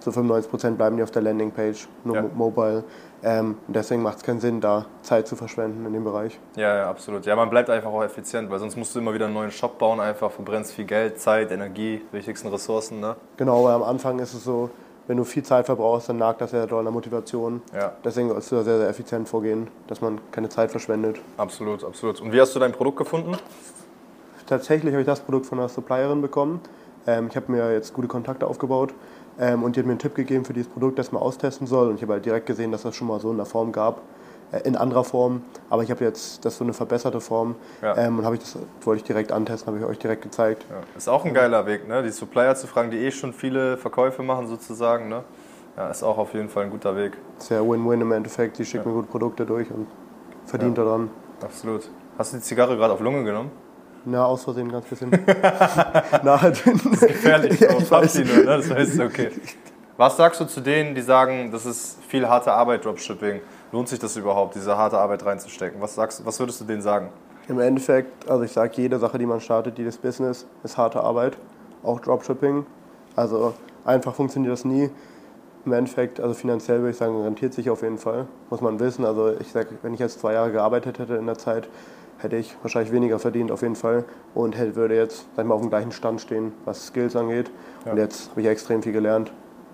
[0.00, 2.24] zu 95% bleiben die auf der Landingpage, nur ja.
[2.34, 2.84] mobile.
[3.22, 6.38] Ähm, deswegen macht es keinen Sinn, da Zeit zu verschwenden in dem Bereich.
[6.54, 7.26] Ja, ja, absolut.
[7.26, 9.78] Ja, man bleibt einfach auch effizient, weil sonst musst du immer wieder einen neuen Shop
[9.78, 13.00] bauen, einfach verbrennst viel Geld, Zeit, Energie, wichtigsten Ressourcen.
[13.00, 13.16] Ne?
[13.36, 14.70] Genau, weil am Anfang ist es so,
[15.06, 17.62] wenn du viel Zeit verbrauchst, dann nagt das ja doll an der Motivation.
[17.74, 17.92] Ja.
[18.04, 21.20] Deswegen sollst du da sehr, sehr effizient vorgehen, dass man keine Zeit verschwendet.
[21.36, 22.20] Absolut, absolut.
[22.20, 23.36] Und wie hast du dein Produkt gefunden?
[24.46, 26.60] Tatsächlich habe ich das Produkt von einer Supplierin bekommen.
[27.06, 28.94] Ähm, ich habe mir jetzt gute Kontakte aufgebaut
[29.38, 31.88] ähm, und die hat mir einen Tipp gegeben für dieses Produkt, das man austesten soll.
[31.88, 34.00] Und ich habe halt direkt gesehen, dass das schon mal so in der Form gab,
[34.52, 35.42] äh, in anderer Form.
[35.70, 37.56] Aber ich habe jetzt das so eine verbesserte Form.
[37.82, 37.96] Ja.
[37.96, 40.64] Ähm, und habe ich das wollte ich direkt antesten, habe ich euch direkt gezeigt.
[40.70, 40.76] Ja.
[40.96, 42.02] Ist auch ein geiler Weg, ne?
[42.02, 45.08] Die Supplier zu fragen, die eh schon viele Verkäufe machen sozusagen.
[45.08, 45.22] Ne?
[45.76, 47.12] Ja, ist auch auf jeden Fall ein guter Weg.
[47.38, 48.58] Sehr Win-Win im Endeffekt.
[48.58, 48.90] Die schicken ja.
[48.90, 49.86] mir gute Produkte durch und
[50.46, 50.84] verdient ja.
[50.84, 51.10] daran.
[51.42, 51.90] Absolut.
[52.16, 53.50] Hast du die Zigarre gerade auf Lunge genommen?
[54.08, 55.10] Na, aus Versehen ganz bisschen.
[56.22, 56.80] Nahe drin.
[56.84, 58.14] Das ist gefährlich, ja, ich weiß.
[58.18, 58.44] Nur, ne?
[58.44, 59.30] das heißt, okay.
[59.96, 63.40] Was sagst du zu denen, die sagen, das ist viel harte Arbeit, Dropshipping?
[63.72, 65.80] Lohnt sich das überhaupt, diese harte Arbeit reinzustecken?
[65.80, 67.08] Was, sagst, was würdest du denen sagen?
[67.48, 71.36] Im Endeffekt, also ich sage, jede Sache, die man startet, jedes Business, ist harte Arbeit.
[71.82, 72.64] Auch Dropshipping.
[73.16, 74.88] Also einfach funktioniert das nie.
[75.64, 78.28] Im Endeffekt, also finanziell würde ich sagen, rentiert sich auf jeden Fall.
[78.50, 79.04] Muss man wissen.
[79.04, 81.68] Also ich sage, wenn ich jetzt zwei Jahre gearbeitet hätte in der Zeit,
[82.18, 84.04] hätte ich wahrscheinlich weniger verdient auf jeden Fall
[84.34, 87.50] und hätte, würde jetzt sag mal, auf dem gleichen Stand stehen, was Skills angeht.
[87.84, 87.92] Ja.
[87.92, 89.32] Und jetzt habe ich extrem viel gelernt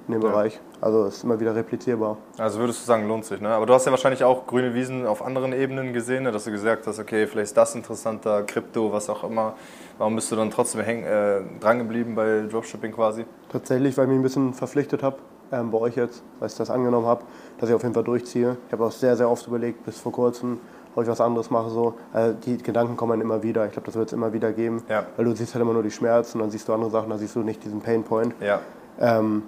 [0.08, 0.28] in dem ja.
[0.28, 0.61] Bereich.
[0.80, 2.16] Also es ist immer wieder replizierbar.
[2.38, 3.50] Also würdest du sagen, lohnt sich, ne?
[3.50, 6.32] Aber du hast ja wahrscheinlich auch grüne Wiesen auf anderen Ebenen gesehen, ne?
[6.32, 9.54] dass du gesagt hast, okay, vielleicht ist das interessanter, Krypto, was auch immer.
[9.99, 13.25] Warum bist du dann trotzdem häng, äh, dran geblieben bei Dropshipping quasi?
[13.50, 15.18] Tatsächlich, weil ich mich ein bisschen verpflichtet habe
[15.52, 17.22] ähm, bei euch jetzt, weil ich das angenommen habe,
[17.58, 18.56] dass ich auf jeden Fall durchziehe.
[18.66, 20.58] Ich habe auch sehr, sehr oft überlegt, bis vor kurzem,
[20.94, 21.70] ob ich was anderes mache.
[21.70, 21.94] So.
[22.12, 23.66] Also die Gedanken kommen immer wieder.
[23.66, 24.82] Ich glaube, das wird es immer wieder geben.
[24.88, 25.06] Ja.
[25.16, 27.34] Weil du siehst halt immer nur die Schmerzen, dann siehst du andere Sachen, dann siehst
[27.34, 28.34] du nicht diesen Painpoint.
[28.40, 28.61] Ja.
[29.00, 29.42] Ähm,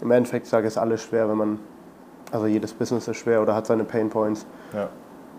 [0.00, 1.58] Im Endeffekt sage ich, ist alles schwer, wenn man,
[2.32, 4.46] also jedes Business ist schwer oder hat seine Painpoints.
[4.74, 4.88] Ja,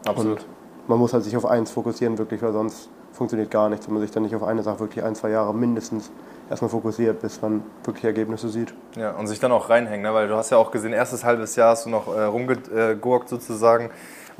[0.05, 0.39] absolut.
[0.39, 0.45] Und
[0.87, 4.01] man muss halt sich auf eins fokussieren, wirklich, weil sonst funktioniert gar nichts, wenn man
[4.01, 6.11] sich dann nicht auf eine Sache wirklich ein, zwei Jahre mindestens
[6.49, 8.73] erstmal fokussiert, bis man wirklich Ergebnisse sieht.
[8.95, 10.13] Ja, und sich dann auch reinhängen, ne?
[10.13, 13.89] weil du hast ja auch gesehen, erstes halbes Jahr hast du noch äh, rumgegurkt sozusagen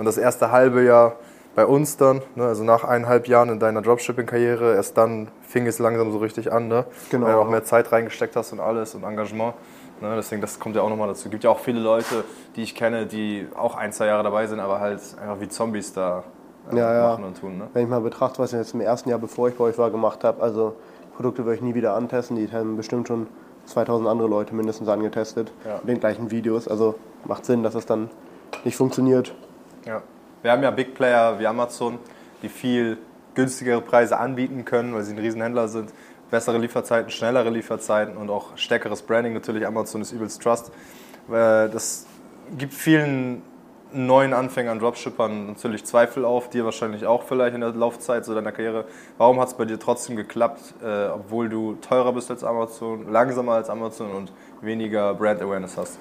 [0.02, 1.18] und das erste halbe Jahr
[1.54, 5.78] bei uns dann, ne, also nach eineinhalb Jahren in deiner Dropshipping-Karriere, erst dann fing es
[5.78, 6.86] langsam so richtig an, ne?
[7.12, 7.28] Genau.
[7.28, 9.54] weil du auch mehr Zeit reingesteckt hast und alles und Engagement.
[10.02, 10.16] Ne?
[10.16, 11.26] Deswegen, das kommt ja auch nochmal dazu.
[11.26, 12.24] Es gibt ja auch viele Leute,
[12.56, 15.94] die ich kenne, die auch ein, zwei Jahre dabei sind, aber halt einfach wie Zombies
[15.94, 16.24] da
[16.72, 17.28] äh, ja, machen ja.
[17.28, 17.60] und tun.
[17.60, 17.68] Ne?
[17.72, 19.92] Wenn ich mal betrachte, was ich jetzt im ersten Jahr, bevor ich bei euch war,
[19.92, 20.78] gemacht habe, also
[21.16, 23.28] Produkte würde ich nie wieder antesten, die haben bestimmt schon
[23.68, 25.76] 2000 andere Leute mindestens angetestet ja.
[25.84, 26.68] mit den gleichen Videos.
[26.68, 28.10] Also macht Sinn, dass es dann
[28.64, 29.36] nicht funktioniert.
[29.86, 30.02] Ja.
[30.42, 32.00] Wir haben ja Big Player wie Amazon,
[32.42, 32.98] die viel
[33.36, 35.94] günstigere Preise anbieten können, weil sie ein Riesenhändler sind.
[36.30, 39.34] Bessere Lieferzeiten, schnellere Lieferzeiten und auch stärkeres Branding.
[39.34, 40.72] Natürlich, Amazon ist übelst Trust.
[41.30, 42.06] Äh, das
[42.58, 43.44] gibt vielen
[43.94, 48.52] neuen Anfängern, Dropshippern natürlich Zweifel auf, dir wahrscheinlich auch vielleicht in der Laufzeit so deiner
[48.52, 48.86] Karriere.
[49.18, 53.54] Warum hat es bei dir trotzdem geklappt, äh, obwohl du teurer bist als Amazon, langsamer
[53.54, 56.00] als Amazon und weniger Brand Awareness hast?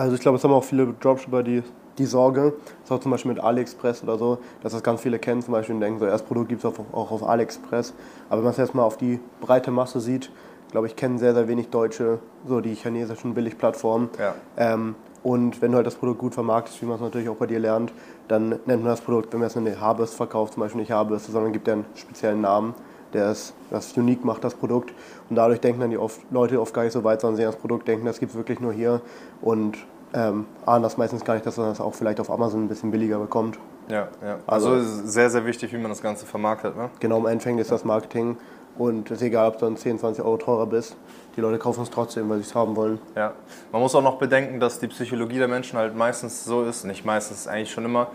[0.00, 1.62] Also ich glaube, es haben auch viele Dropshipper die,
[1.98, 5.42] die Sorge, das auch zum Beispiel mit AliExpress oder so, dass das ganz viele kennen
[5.42, 7.92] zum Beispiel und denken, so erst Produkt gibt es auch auf AliExpress.
[8.30, 10.30] Aber wenn man es jetzt mal auf die breite Masse sieht,
[10.70, 14.08] glaube ich, kennen sehr, sehr wenig Deutsche so die chinesischen Billigplattformen.
[14.18, 14.34] Ja.
[14.56, 17.46] Ähm, und wenn du halt das Produkt gut vermarktest, wie man es natürlich auch bei
[17.46, 17.92] dir lernt,
[18.26, 21.30] dann nennt man das Produkt, wenn man es eine Haarbürste verkauft, zum Beispiel nicht Haarbürste,
[21.30, 22.74] sondern gibt einen speziellen Namen,
[23.12, 24.92] der es das unique macht, das Produkt.
[25.28, 27.56] Und dadurch denken dann die oft, Leute oft gar nicht so weit, sondern sehen das
[27.56, 29.00] Produkt, denken, das gibt es wirklich nur hier
[29.40, 29.78] und
[30.12, 32.90] ähm, ahnen das meistens gar nicht, dass man das auch vielleicht auf Amazon ein bisschen
[32.90, 33.58] billiger bekommt.
[33.88, 34.38] Ja, ja.
[34.46, 36.76] Also, also ist sehr, sehr wichtig, wie man das Ganze vermarktet.
[36.76, 36.90] Ne?
[37.00, 38.36] Genau, im Endeffekt ist das Marketing
[38.78, 40.96] und es ist egal, ob du dann 10, 20 Euro teurer bist.
[41.36, 42.98] Die Leute kaufen es trotzdem, weil sie es haben wollen.
[43.16, 43.34] Ja.
[43.72, 47.04] Man muss auch noch bedenken, dass die Psychologie der Menschen halt meistens so ist, nicht
[47.04, 48.08] meistens, eigentlich schon immer,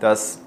[0.00, 0.40] dass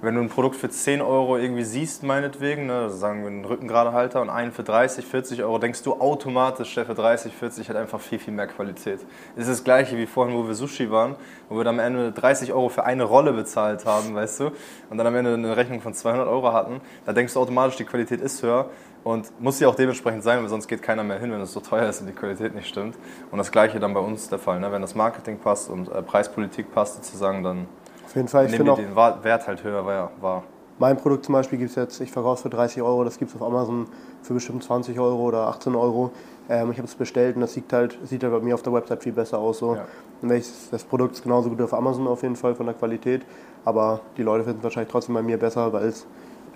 [0.00, 3.44] wenn du ein Produkt für 10 Euro irgendwie siehst, meinetwegen, ne, also sagen wir einen
[3.44, 7.76] Rückengeradehalter und einen für 30, 40 Euro, denkst du automatisch, der für 30, 40 hat
[7.76, 9.00] einfach viel, viel mehr Qualität.
[9.34, 11.16] Es ist das gleiche wie vorhin, wo wir Sushi waren,
[11.48, 14.52] wo wir dann am Ende 30 Euro für eine Rolle bezahlt haben, weißt du,
[14.90, 16.80] und dann am Ende eine Rechnung von 200 Euro hatten.
[17.04, 18.70] Da denkst du automatisch, die Qualität ist höher
[19.04, 21.60] und muss ja auch dementsprechend sein, weil sonst geht keiner mehr hin, wenn es so
[21.60, 22.96] teuer ist und die Qualität nicht stimmt.
[23.30, 24.70] Und das gleiche dann bei uns der Fall, ne?
[24.70, 27.66] wenn das Marketing passt und äh, Preispolitik passt sozusagen, dann
[28.08, 28.46] auf jeden Fall.
[28.46, 30.42] Ich Nehmen die den Wert halt höher war, war.
[30.78, 33.32] Mein Produkt zum Beispiel gibt es jetzt, ich verkaufe es für 30 Euro, das gibt
[33.32, 33.86] es auf Amazon
[34.22, 36.12] für bestimmt 20 Euro oder 18 Euro.
[36.48, 38.72] Ähm, ich habe es bestellt und das sieht halt, sieht halt bei mir auf der
[38.72, 39.58] Website viel besser aus.
[39.58, 39.74] So.
[39.74, 39.84] Ja.
[40.22, 43.22] Und das Produkt ist genauso gut auf Amazon auf jeden Fall von der Qualität,
[43.64, 46.06] aber die Leute finden es wahrscheinlich trotzdem bei mir besser, weil es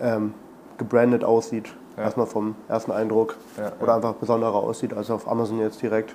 [0.00, 0.34] ähm,
[0.78, 1.74] gebrandet aussieht.
[1.96, 2.04] Ja.
[2.04, 3.36] Erstmal vom ersten Eindruck.
[3.58, 6.14] Ja, oder einfach besonderer aussieht als auf Amazon jetzt direkt.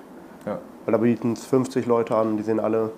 [0.86, 2.90] Weil da bieten es 50 Leute an, die sehen alle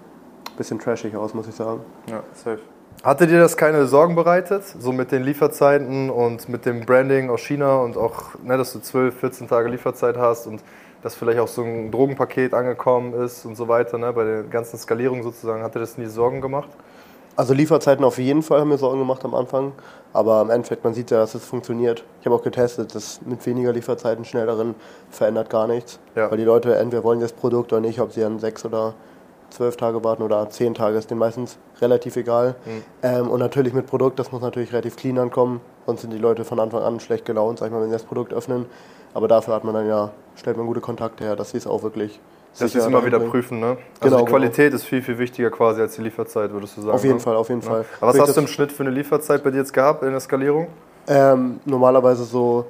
[0.60, 1.80] bisschen trashig aus, muss ich sagen.
[2.06, 2.58] Ja, safe.
[3.02, 7.40] Hatte dir das keine Sorgen bereitet, so mit den Lieferzeiten und mit dem Branding aus
[7.40, 10.62] China und auch, ne, dass du 12, 14 Tage Lieferzeit hast und
[11.02, 14.78] dass vielleicht auch so ein Drogenpaket angekommen ist und so weiter, ne, bei der ganzen
[14.78, 16.68] Skalierung sozusagen, hat dir das nie Sorgen gemacht?
[17.36, 19.72] Also Lieferzeiten auf jeden Fall haben mir Sorgen gemacht am Anfang,
[20.12, 22.04] aber im Endeffekt, man sieht ja, dass es funktioniert.
[22.20, 24.74] Ich habe auch getestet, dass mit weniger Lieferzeiten schnelleren
[25.08, 26.30] verändert gar nichts, ja.
[26.30, 28.92] weil die Leute entweder wollen das Produkt oder nicht, ob sie an sechs oder
[29.50, 32.54] zwölf Tage warten oder zehn Tage, ist denen meistens relativ egal.
[32.64, 32.82] Mhm.
[33.02, 36.44] Ähm, und natürlich mit Produkt, das muss natürlich relativ clean ankommen, sonst sind die Leute
[36.44, 38.66] von Anfang an schlecht gelaunt, sag ich mal, wenn sie das Produkt öffnen.
[39.12, 41.82] Aber dafür hat man dann ja, stellt man gute Kontakte her, dass sie es auch
[41.82, 42.20] wirklich
[42.52, 43.66] Das sicher ist immer wieder prüfen, ne?
[43.66, 44.24] Also Genau, die genau.
[44.24, 46.94] Qualität ist viel, viel wichtiger quasi als die Lieferzeit, würdest du sagen.
[46.94, 47.20] Auf jeden ne?
[47.20, 47.84] Fall, auf jeden Fall.
[48.00, 50.10] Aber was Wirklich hast du im Schnitt für eine Lieferzeit bei dir jetzt gehabt in
[50.10, 50.68] der Skalierung?
[51.08, 52.66] Ähm, normalerweise so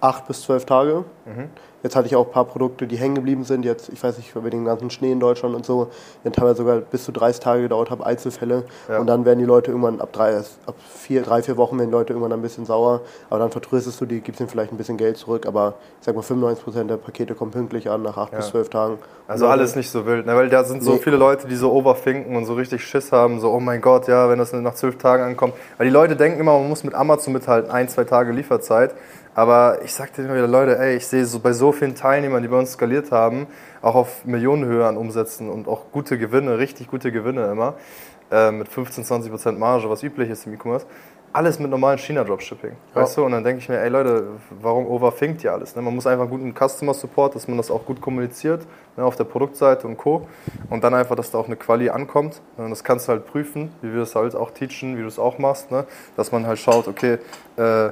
[0.00, 1.04] acht bis zwölf Tage.
[1.24, 1.48] Mhm.
[1.82, 3.64] Jetzt hatte ich auch ein paar Produkte, die hängen geblieben sind.
[3.64, 5.88] Jetzt, ich weiß nicht, über den ganzen Schnee in Deutschland und so,
[6.24, 8.64] haben teilweise sogar bis zu 30 Tage gedauert haben, Einzelfälle.
[8.88, 8.98] Ja.
[8.98, 11.94] Und dann werden die Leute irgendwann ab drei, ab vier, drei, vier Wochen werden die
[11.96, 13.00] Leute irgendwann ein bisschen sauer.
[13.30, 15.46] Aber dann vertröstest du die, gibst ihnen vielleicht ein bisschen Geld zurück.
[15.46, 18.98] Aber ich sag mal, 95% der Pakete kommen pünktlich an nach acht bis zwölf Tagen.
[19.26, 20.34] Also Und alles nicht so wild, ne?
[20.34, 20.98] weil da sind so Nee.
[20.98, 24.28] viele Leute, die so overfinken und so richtig Schiss haben, so oh mein Gott, ja,
[24.28, 25.54] wenn das nach zwölf Tagen ankommt.
[25.78, 28.92] Weil die Leute denken immer, man muss mit Amazon mithalten, ein, zwei Tage Lieferzeit.
[29.32, 32.42] Aber ich sag dir immer wieder, Leute, ey, ich sehe so bei so vielen Teilnehmern,
[32.42, 33.46] die bei uns skaliert haben,
[33.82, 37.74] auch auf Millionenhöhe an Umsätzen und auch gute Gewinne, richtig gute Gewinne immer,
[38.30, 40.86] äh, mit 15, 20 Prozent Marge, was üblich ist im E-Commerce.
[41.32, 42.72] Alles mit normalen China-Dropshipping.
[42.92, 43.24] Weißt du?
[43.24, 44.24] Und dann denke ich mir, ey Leute,
[44.60, 45.76] warum overthinkt ihr alles?
[45.76, 45.82] Ne?
[45.82, 49.24] Man muss einfach guten Customer Support, dass man das auch gut kommuniziert ne, auf der
[49.24, 50.26] Produktseite und Co.
[50.70, 52.42] Und dann einfach, dass da auch eine Quali ankommt.
[52.56, 55.20] Und das kannst du halt prüfen, wie wir das halt auch teachen, wie du es
[55.20, 55.70] auch machst.
[55.70, 55.84] Ne?
[56.16, 57.18] Dass man halt schaut, okay,
[57.56, 57.90] äh,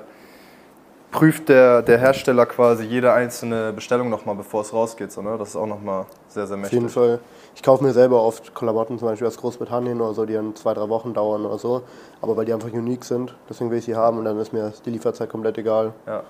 [1.10, 5.10] prüft der, der Hersteller quasi jede einzelne Bestellung nochmal, bevor es rausgeht.
[5.10, 5.36] So, ne?
[5.38, 6.78] Das ist auch nochmal sehr, sehr Auf mächtig.
[6.78, 7.20] jeden Fall.
[7.54, 10.74] Ich kaufe mir selber oft Klamotten, zum Beispiel aus Großbritannien oder so, die dann zwei,
[10.74, 11.82] drei Wochen dauern oder so.
[12.20, 14.72] Aber weil die einfach unique sind, deswegen will ich sie haben und dann ist mir
[14.84, 15.92] die Lieferzeit komplett egal.
[16.06, 16.22] Ja,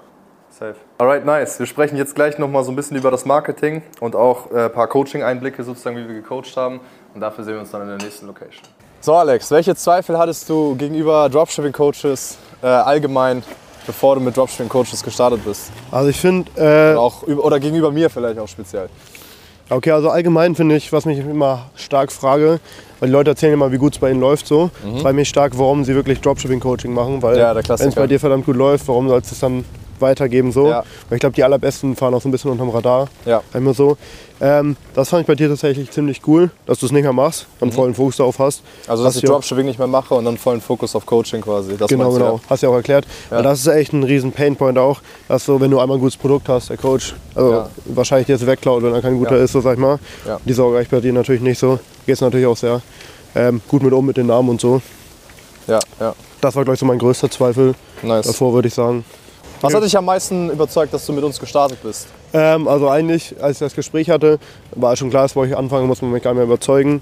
[0.49, 0.77] safe.
[0.99, 1.59] Alright, nice.
[1.59, 4.73] Wir sprechen jetzt gleich nochmal so ein bisschen über das Marketing und auch äh, ein
[4.73, 6.81] paar Coaching-Einblicke sozusagen, wie wir gecoacht haben.
[7.15, 8.63] Und dafür sehen wir uns dann in der nächsten Location.
[9.01, 13.43] So Alex, welche Zweifel hattest du gegenüber Dropshipping-Coaches äh, allgemein,
[13.89, 15.73] bevor du mit Dropshipping-Coaches gestartet bist?
[15.91, 18.89] Also ich finde, äh, Oder, auch, oder gegenüber mir vielleicht auch speziell.
[19.71, 22.61] okay, also allgemein finde ich, was mich immer stark frage,
[23.01, 24.71] weil die Leute erzählen immer, wie gut es bei ihnen läuft so,
[25.01, 27.41] frage mich stark, warum sie wirklich Dropshipping-Coaching machen, weil Mhm.
[27.41, 29.65] Ja, wenn es bei dir verdammt gut läuft, warum sollst du es dann
[30.01, 30.69] weitergeben so?
[30.69, 30.85] Ja.
[31.09, 33.09] Weil ich glaube, die allerbesten fahren auch so ein bisschen unterm Radar.
[33.25, 33.43] Ja.
[33.53, 33.97] Einmal so.
[34.41, 37.47] Ähm, das fand ich bei dir tatsächlich ziemlich cool, dass du es nicht mehr machst
[37.59, 38.63] und vollen Fokus darauf hast.
[38.63, 38.91] Mhm.
[38.91, 41.05] Also, Hast dass ich du auch- Dropshipping nicht mehr mache und dann vollen Fokus auf
[41.07, 41.77] Coaching quasi.
[41.77, 42.41] Das Genau, genau.
[42.49, 43.07] Hast du ja auch erklärt.
[43.31, 46.17] Weil das ist echt ein riesen Painpoint auch, dass so, wenn du einmal ein gutes
[46.17, 47.69] Produkt hast, der Coach, also Ja.
[47.87, 49.43] wahrscheinlich dir jetzt wegklaut, wenn er kein guter Ja.
[49.45, 49.99] ist, so sag ich mal.
[50.27, 50.39] Ja.
[50.45, 51.81] Die Sorge ich bei dir natürlich nicht so.
[52.07, 52.81] Gehst natürlich auch sehr
[53.35, 54.81] ähm, gut mit um mit den Namen und so.
[55.67, 56.15] Ja, ja.
[56.41, 58.27] Das war, glaube ich, so mein größter Zweifel Nice.
[58.27, 59.05] davor, würde ich sagen.
[59.61, 62.07] Was hat dich am meisten überzeugt, dass du mit uns gestartet bist?
[62.33, 64.39] Ähm, also eigentlich, als ich das Gespräch hatte,
[64.75, 67.01] war schon klar, dass wo ich anfange, muss man mich gar nicht mehr überzeugen.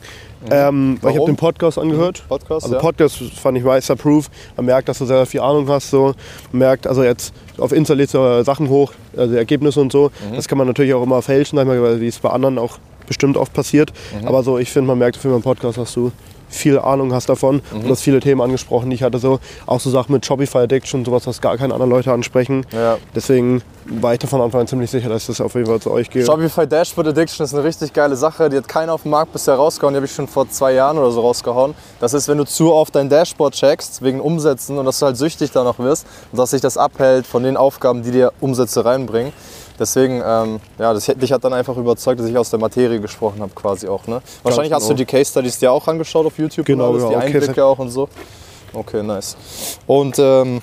[0.51, 1.21] Ähm, weil ich Mhm.
[1.21, 2.23] Habe den Podcast angehört.
[2.29, 2.81] Podcast, Also ja.
[2.81, 4.31] Podcast fand ich Meisterproof.
[4.57, 5.91] Man merkt, dass du sehr viel Ahnung hast.
[5.91, 6.15] So.
[6.53, 10.11] Man merkt, also jetzt auf Insta lädst du Sachen hoch, also Ergebnisse und so.
[10.31, 10.37] Mhm.
[10.37, 13.53] Das kann man natürlich auch immer fälschen, weil wie es bei anderen auch bestimmt oft
[13.53, 13.93] passiert.
[14.21, 14.29] Mhm.
[14.29, 16.13] Aber so, ich finde, man merkt auf jeden Fall im Podcast, dass du
[16.49, 17.63] viel Ahnung hast davon.
[17.73, 17.85] Mhm.
[17.85, 19.19] Du hast viele Themen angesprochen, die ich hatte.
[19.19, 19.39] So.
[19.67, 22.67] Auch so Sachen mit Shopify Addiction, sowas, was gar keine anderen Leute ansprechen.
[22.73, 22.99] Ja.
[23.15, 25.81] Deswegen war ich da von Anfang an ziemlich sicher, dass ich das auf jeden Fall
[25.81, 26.25] zu euch gehe.
[26.25, 28.49] Shopify Dashboard Addiction ist eine richtig geile Sache.
[28.49, 29.95] Die hat keiner auf dem Markt bisher rausgehauen.
[29.95, 31.75] Die habe ich schon vor zwei Jahren oder so rausgehauen.
[32.01, 35.17] Das ist, wenn du zu oft dein Dashboard checkst, wegen Umsätzen und dass du halt
[35.17, 39.33] süchtig danach wirst und dass sich das abhält von den Aufgaben, die dir Umsätze reinbringen.
[39.79, 43.41] Deswegen, ähm, ja, das, dich hat dann einfach überzeugt, dass ich aus der Materie gesprochen
[43.41, 44.07] habe, quasi auch.
[44.07, 44.23] Ne?
[44.43, 44.99] Wahrscheinlich hast du genau.
[44.99, 47.55] die Case Studies dir auch angeschaut auf YouTube Genau, und alles, ja, die okay, Einblicke
[47.55, 48.09] sehr- auch und so.
[48.73, 49.37] Okay, nice.
[49.87, 50.61] Und ähm,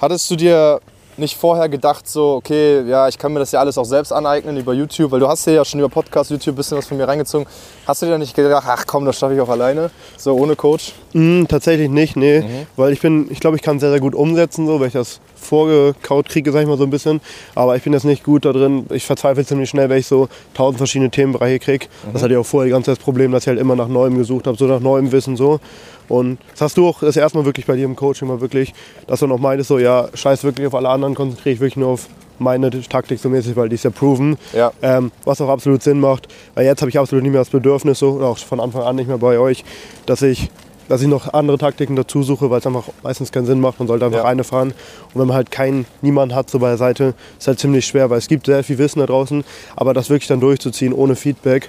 [0.00, 0.80] Hattest du dir
[1.18, 4.56] nicht vorher gedacht, so, okay, ja, ich kann mir das ja alles auch selbst aneignen
[4.56, 6.96] über YouTube, weil du hast dir ja schon über Podcast, YouTube ein bisschen was von
[6.96, 7.46] mir reingezogen.
[7.86, 10.94] Hast du dir nicht gedacht, ach komm, das schaffe ich auch alleine, so ohne Coach?
[11.12, 12.40] Mm, tatsächlich nicht, nee.
[12.40, 12.66] Mhm.
[12.76, 14.94] Weil ich bin, ich glaube, ich kann es sehr, sehr gut umsetzen, so, weil ich
[14.94, 17.20] das vorgekaut kriege, sag ich mal so ein bisschen.
[17.54, 18.86] Aber ich bin jetzt nicht gut da drin.
[18.90, 21.86] Ich verzweifle ziemlich schnell, wenn ich so tausend verschiedene Themenbereiche kriege.
[22.06, 22.12] Mhm.
[22.12, 24.46] Das hatte ich auch vorher Zeit das Problem, dass ich halt immer nach Neuem gesucht
[24.46, 25.60] habe, so nach neuem Wissen so.
[26.08, 28.74] Und das hast du auch das erste Mal wirklich bei dir im Coaching mal wirklich,
[29.06, 31.90] dass du noch meintest, so ja, scheiß wirklich auf alle anderen, konzentriere ich wirklich nur
[31.90, 32.08] auf
[32.40, 34.36] meine Taktik so mäßig, weil die ist ja proven.
[34.52, 34.72] Ja.
[34.82, 36.26] Ähm, was auch absolut Sinn macht.
[36.54, 39.08] Weil jetzt habe ich absolut nicht mehr das Bedürfnis, so, auch von Anfang an nicht
[39.08, 39.64] mehr bei euch,
[40.06, 40.50] dass ich,
[40.90, 43.78] dass ich noch andere Taktiken dazu suche, weil es einfach meistens keinen Sinn macht.
[43.78, 44.24] Man sollte einfach Ja.
[44.24, 44.74] eine fahren.
[45.14, 48.10] Und wenn man halt keinen, niemanden hat so bei der Seite, ist halt ziemlich schwer,
[48.10, 49.44] weil es gibt sehr viel Wissen da draußen.
[49.76, 51.68] Aber das wirklich dann durchzuziehen ohne Feedback,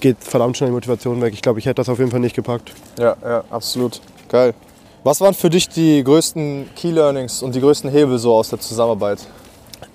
[0.00, 1.34] geht verdammt schnell die Motivation weg.
[1.34, 2.72] Ich glaube, ich hätte das auf jeden Fall nicht gepackt.
[2.96, 4.00] Ja, ja, absolut.
[4.28, 4.54] Geil.
[5.02, 8.60] Was waren für dich die größten Key Learnings und die größten Hebel so aus der
[8.60, 9.18] Zusammenarbeit?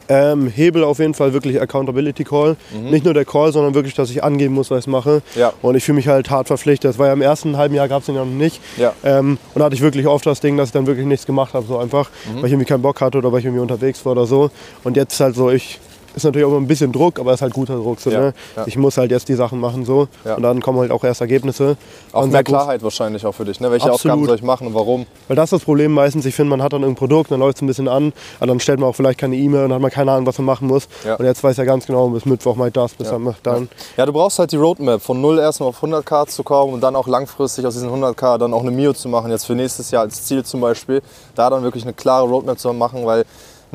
[0.07, 2.55] Ähm, Hebel auf jeden Fall wirklich Accountability Call.
[2.91, 5.21] Nicht nur der Call, sondern wirklich, dass ich angeben muss, was ich mache.
[5.33, 5.39] Mhm.
[5.41, 5.53] Ja.
[5.61, 6.89] Und ich fühle mich halt hart verpflichtet.
[6.89, 8.61] Das war ja im ersten halben Jahr gab es den ja noch nicht.
[8.77, 8.93] Ja.
[9.03, 11.53] Ähm, und da hatte ich wirklich oft das Ding, dass ich dann wirklich nichts gemacht
[11.53, 12.37] habe, so einfach, Mhm.
[12.37, 14.51] weil ich irgendwie keinen Bock hatte oder weil ich irgendwie unterwegs war oder so.
[14.83, 15.79] Und jetzt ist halt so, ich
[16.15, 17.99] ist natürlich auch immer ein bisschen Druck, aber es ist halt guter Druck.
[17.99, 18.33] So, Ja, ne?
[18.55, 18.63] ja.
[18.67, 20.35] Ich muss halt jetzt die Sachen machen so Ja.
[20.35, 21.77] und dann kommen halt auch erst Ergebnisse.
[22.11, 23.59] Auch Und mehr Klarheit wahrscheinlich auch für dich.
[23.59, 23.71] Ne?
[23.71, 24.13] Welche Absolut.
[24.13, 25.05] Aufgaben soll ich machen und warum?
[25.27, 26.25] Weil das ist das Problem meistens.
[26.25, 28.59] Ich finde, man hat dann irgendein Produkt, dann läuft es ein bisschen an, aber dann
[28.59, 30.87] stellt man auch vielleicht keine E-Mail und hat man keine Ahnung, was man machen muss.
[31.17, 33.69] Und jetzt weiß er ganz genau, bis Mittwoch ich das, bis dann dann.
[33.97, 36.95] Ja, du brauchst halt die Roadmap, von 0 erstmal auf 100k zu kommen und dann
[36.95, 40.03] auch langfristig aus diesen 100k dann auch eine Mio zu machen, jetzt für nächstes Jahr
[40.03, 41.01] als Ziel zum Beispiel,
[41.35, 43.25] da dann wirklich eine klare Roadmap zu machen, weil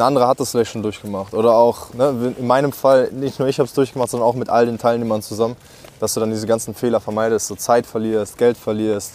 [0.00, 1.34] ein anderer hat das vielleicht schon durchgemacht.
[1.34, 4.48] Oder auch, ne, in meinem Fall, nicht nur ich habe es durchgemacht, sondern auch mit
[4.48, 5.56] all den Teilnehmern zusammen,
[6.00, 9.12] dass du dann diese ganzen Fehler vermeidest, so Zeit verlierst, Geld verlierst,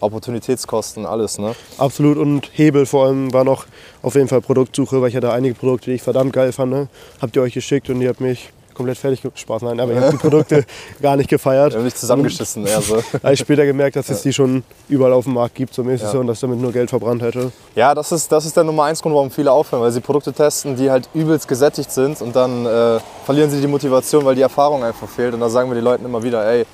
[0.00, 1.38] Opportunitätskosten, alles.
[1.38, 1.54] Ne?
[1.78, 2.18] Absolut.
[2.18, 3.66] Und Hebel vor allem war noch
[4.02, 6.72] auf jeden Fall Produktsuche, weil ich hatte einige Produkte, die ich verdammt geil fand.
[6.72, 6.88] Ne?
[7.22, 9.22] Habt ihr euch geschickt und ihr habt mich komplett fertig.
[9.34, 10.64] Spaß, nein, aber ich habe die Produkte
[11.02, 11.72] gar nicht gefeiert.
[11.72, 12.96] Wir haben dich zusammengeschissen, eher so.
[13.22, 16.06] Habe ich später gemerkt, dass es die schon überall auf dem Markt gibt, so mäßig
[16.06, 16.12] Ja.
[16.12, 17.52] so, und dass ich damit nur Geld verbrannt hätte.
[17.74, 20.32] Ja, das ist, das ist der Nummer eins Grund, warum viele aufhören, weil sie Produkte
[20.32, 24.42] testen, die halt übelst gesättigt sind und dann äh, verlieren sie die Motivation, weil die
[24.42, 25.34] Erfahrung einfach fehlt.
[25.34, 26.64] Und da sagen wir den Leuten immer wieder, ey,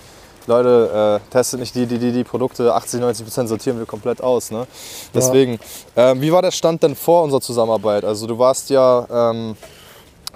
[0.47, 4.23] Leute, äh, testet nicht die, die, die, die Produkte, 80, 90 Prozent sortieren wir komplett
[4.23, 4.51] aus.
[4.51, 4.67] Ne?
[5.15, 5.59] Deswegen,
[5.97, 8.05] ähm, wie war der Stand denn vor unserer Zusammenarbeit?
[8.05, 9.55] Also du warst ja ähm,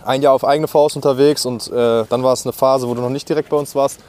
[0.04, 3.00] ein Jahr auf eigene Faust unterwegs und äh, dann war es eine Phase, wo du
[3.00, 4.00] noch nicht direkt bei uns warst.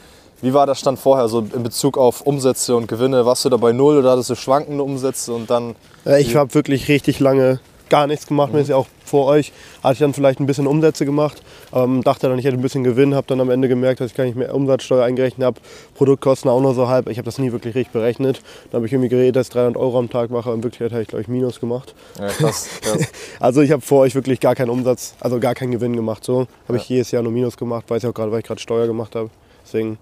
[0.42, 3.26] Wie war der Stand vorher, so in Bezug auf Umsätze und Gewinne?
[3.26, 6.54] Warst du da bei null oder hattest du schwankende Umsätze und dann Äh, Ich habe
[6.54, 8.60] wirklich richtig lange gar nichts gemacht, Mhm.
[8.60, 9.52] mäßig auch vor euch.
[9.84, 11.42] Hatte ich dann vielleicht ein bisschen Umsätze gemacht,
[11.74, 14.18] ähm, dachte dann, ich hätte ein bisschen Gewinn, habe dann am Ende gemerkt, dass ich
[14.18, 15.60] gar nicht mehr Umsatzsteuer eingerechnet habe,
[15.96, 17.08] Produktkosten auch nur so halb.
[17.10, 18.42] Ich habe das nie wirklich richtig berechnet.
[18.72, 20.52] Dann habe ich irgendwie geredet, dass ich 300 Euro am Tag mache.
[20.52, 21.94] In Wirklichkeit habe ich, glaube ich, Minus gemacht.
[22.20, 22.68] Ja, krass.
[22.82, 23.08] krass.
[23.40, 26.24] Also ich habe vor euch wirklich gar keinen Umsatz, also gar keinen Gewinn gemacht.
[26.24, 28.60] So habe ich jedes Jahr nur Minus gemacht, weiß ich auch gerade, weil ich gerade
[28.62, 29.30] Steuer gemacht habe.
[29.66, 29.98] Deswegen,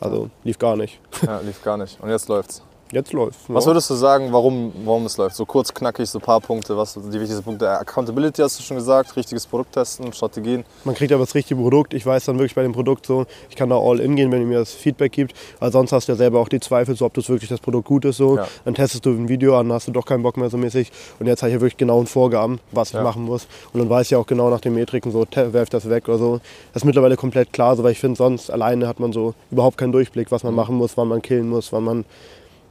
[0.00, 0.98] also lief gar nicht.
[1.24, 1.98] ja, lief gar nicht.
[2.00, 2.62] Und jetzt läuft's.
[2.92, 3.40] Jetzt läuft.
[3.48, 5.34] Was würdest du sagen, warum, warum es läuft?
[5.34, 6.76] So kurz, knackig, so ein paar Punkte.
[6.76, 7.68] Was sind die wichtigsten Punkte?
[7.68, 10.64] Accountability hast du schon gesagt, richtiges Produkt testen, Strategien.
[10.84, 11.94] Man kriegt aber das richtige Produkt.
[11.94, 14.40] Ich weiß dann wirklich bei dem Produkt so, ich kann da all in gehen, wenn
[14.42, 15.34] ihr mir das Feedback gibt.
[15.58, 17.88] Weil sonst hast du ja selber auch die Zweifel, so, ob das wirklich das Produkt
[17.88, 18.18] gut ist.
[18.18, 18.36] So.
[18.36, 18.46] Ja.
[18.64, 20.92] Dann testest du ein Video an, hast du doch keinen Bock mehr so mäßig.
[21.18, 23.00] Und jetzt habe ich ja wirklich genauen Vorgaben, was Ja.
[23.00, 23.48] ich machen muss.
[23.72, 26.40] Und dann weiß ich auch genau nach den Metriken, so werf das weg oder so.
[26.72, 29.76] Das ist mittlerweile komplett klar, so, weil ich finde, sonst alleine hat man so überhaupt
[29.76, 30.56] keinen Durchblick, was man Mhm.
[30.56, 32.04] machen muss, wann man killen muss, wann man.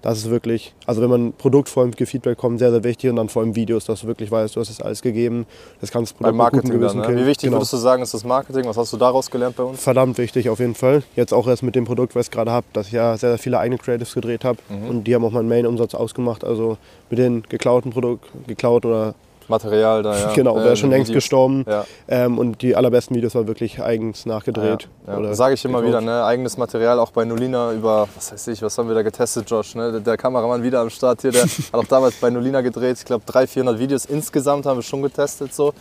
[0.05, 3.09] Das ist wirklich, also wenn man produktfreundliche Feedback kommt, sehr, sehr wichtig.
[3.09, 5.47] Und dann vor allem Videos, dass du wirklich weißt, du hast das alles gegeben.
[5.81, 7.07] Das kannst du gutem Marketing dann, Gewissen ne?
[7.07, 7.17] killen.
[7.17, 8.65] Wie wichtig Genau würdest du sagen, ist das Marketing?
[8.65, 9.81] Was hast du daraus gelernt bei uns?
[9.81, 11.01] verdammt wichtig auf jeden Fall.
[11.15, 13.39] Jetzt auch erst mit dem Produkt, was ich gerade habe, dass ich ja sehr, sehr
[13.39, 14.59] viele eigene Creatives gedreht habe.
[14.69, 14.89] Mhm.
[14.89, 16.43] Und die haben auch meinen Main-Umsatz ausgemacht.
[16.43, 16.77] Also
[17.09, 19.15] mit den geklauten Produkt, geklaut oder
[19.49, 20.34] Material da, ja.
[20.34, 21.23] genau, Äh, wäre schon längst Videos.
[21.23, 21.65] gestorben.
[21.67, 21.86] Ja.
[22.08, 24.89] Ähm, und die allerbesten Videos waren wirklich eigens nachgedreht.
[25.08, 26.23] Ja, oder Sage ich immer wieder, ne?
[26.23, 29.75] eigenes Material auch bei Nolina über, was weiß ich, was haben wir da getestet, Josh?
[29.75, 30.01] Ne?
[30.01, 32.97] Der, Kameramann wieder am Start hier, der hat auch damals bei Nolina gedreht.
[32.97, 35.53] Ich glaube, 300, 400 Videos insgesamt haben wir schon getestet.
[35.53, 35.73] So.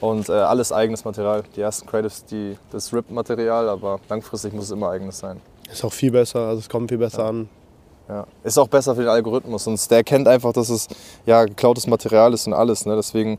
[0.00, 1.44] Und äh, alles eigenes Material.
[1.54, 5.40] Die ersten Creatives, die, das RIP-Material, aber langfristig muss es immer eigenes sein.
[5.70, 7.48] Ist auch viel besser, also es kommt viel besser an.
[8.12, 8.26] Ja.
[8.44, 10.86] Ist auch besser für den Algorithmus und der erkennt einfach, dass es
[11.24, 12.84] ja, geklautes Material ist und alles.
[12.84, 12.94] Ne?
[12.94, 13.38] Deswegen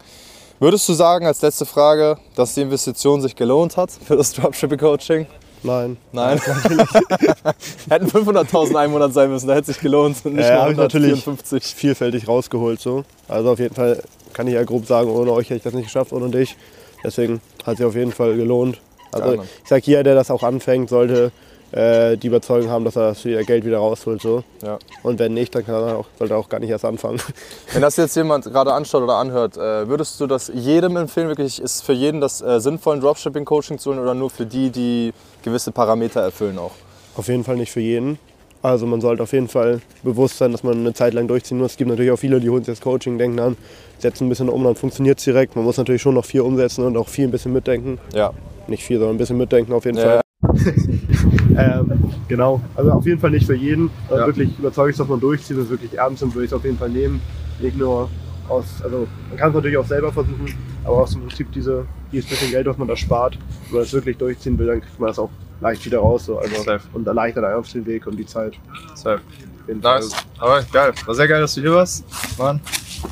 [0.60, 5.28] würdest du sagen, als letzte Frage, dass die Investition sich gelohnt hat für das Dropshipping-Coaching?
[5.62, 5.98] Nein.
[6.12, 6.40] Nein.
[7.90, 10.26] Hätten 500.000 Einwohner sein müssen, da hätte es sich gelohnt.
[10.26, 11.76] Nicht Ja, nur hab ich natürlich 154.
[11.76, 13.04] vielfältig rausgeholt so.
[13.28, 14.02] Also auf jeden Fall
[14.34, 16.58] kann ich ja grob sagen, ohne euch hätte ich das nicht geschafft, ohne dich.
[17.04, 18.82] Deswegen hat sich auf jeden Fall gelohnt.
[19.12, 21.32] Also ich sag, jeder, der das auch anfängt, sollte
[21.74, 24.22] äh, die Überzeugung haben, dass er das Geld wieder rausholt.
[24.22, 24.44] So.
[24.64, 24.78] Ja.
[25.02, 27.20] Und wenn nicht, dann kann er auch, sollte er auch gar nicht erst anfangen.
[27.74, 31.28] Wenn das jetzt jemand gerade anschaut oder anhört, äh, würdest du das jedem empfehlen?
[31.28, 34.70] Wirklich, ist für jeden das äh, sinnvoll, ein Dropshipping-Coaching zu holen oder nur für die,
[34.70, 36.72] die gewisse Parameter erfüllen auch?
[37.16, 38.20] Auf jeden Fall nicht für jeden.
[38.62, 41.72] Also man sollte auf jeden Fall bewusst sein, dass man eine Zeit lang durchziehen muss.
[41.72, 43.58] Es gibt natürlich auch viele, die holen sich das Coaching, denken dann,
[44.00, 45.56] setzen ein bisschen um, dann funktioniert es direkt.
[45.58, 48.00] Man muss natürlich schon noch viel umsetzen und auch viel ein bisschen mitdenken.
[48.14, 48.32] Ja.
[48.68, 50.04] Nicht viel, sondern ein bisschen mitdenken auf jeden Ja.
[50.04, 50.22] Fall.
[51.58, 53.90] ähm, genau, also auf jeden Fall nicht für jeden.
[54.10, 54.28] Also Ja.
[54.28, 56.90] Wirklich überzeugt, dass man durchzieht und wirklich ernst nimmt, würde ich es auf jeden Fall
[56.90, 57.22] nehmen.
[57.60, 58.10] Nicht nur
[58.50, 62.30] aus, also man kann es natürlich auch selber versuchen, aber aus dem Prinzip diese, dieses
[62.30, 63.38] bisschen Geld, was man da spart,
[63.68, 65.30] wenn man es wirklich durchziehen will, dann kriegt man das auch
[65.62, 66.26] leicht wieder raus.
[66.26, 66.82] So, also, Safe.
[66.94, 68.54] und erleichtert einfach den Weg und die Zeit.
[68.96, 69.22] Safe.
[69.68, 70.00] Jeden Fall.
[70.02, 70.12] Nice.
[70.40, 70.92] Aber geil.
[71.06, 72.04] War sehr geil, dass du hier warst.
[72.38, 72.60] Mann.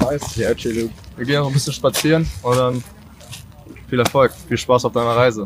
[0.02, 0.34] Nice.
[0.34, 0.90] Sehr chillig.
[1.16, 2.84] Wir gehen noch ein bisschen spazieren und dann
[3.88, 4.32] viel Erfolg.
[4.48, 5.46] Viel Spaß auf deiner Reise.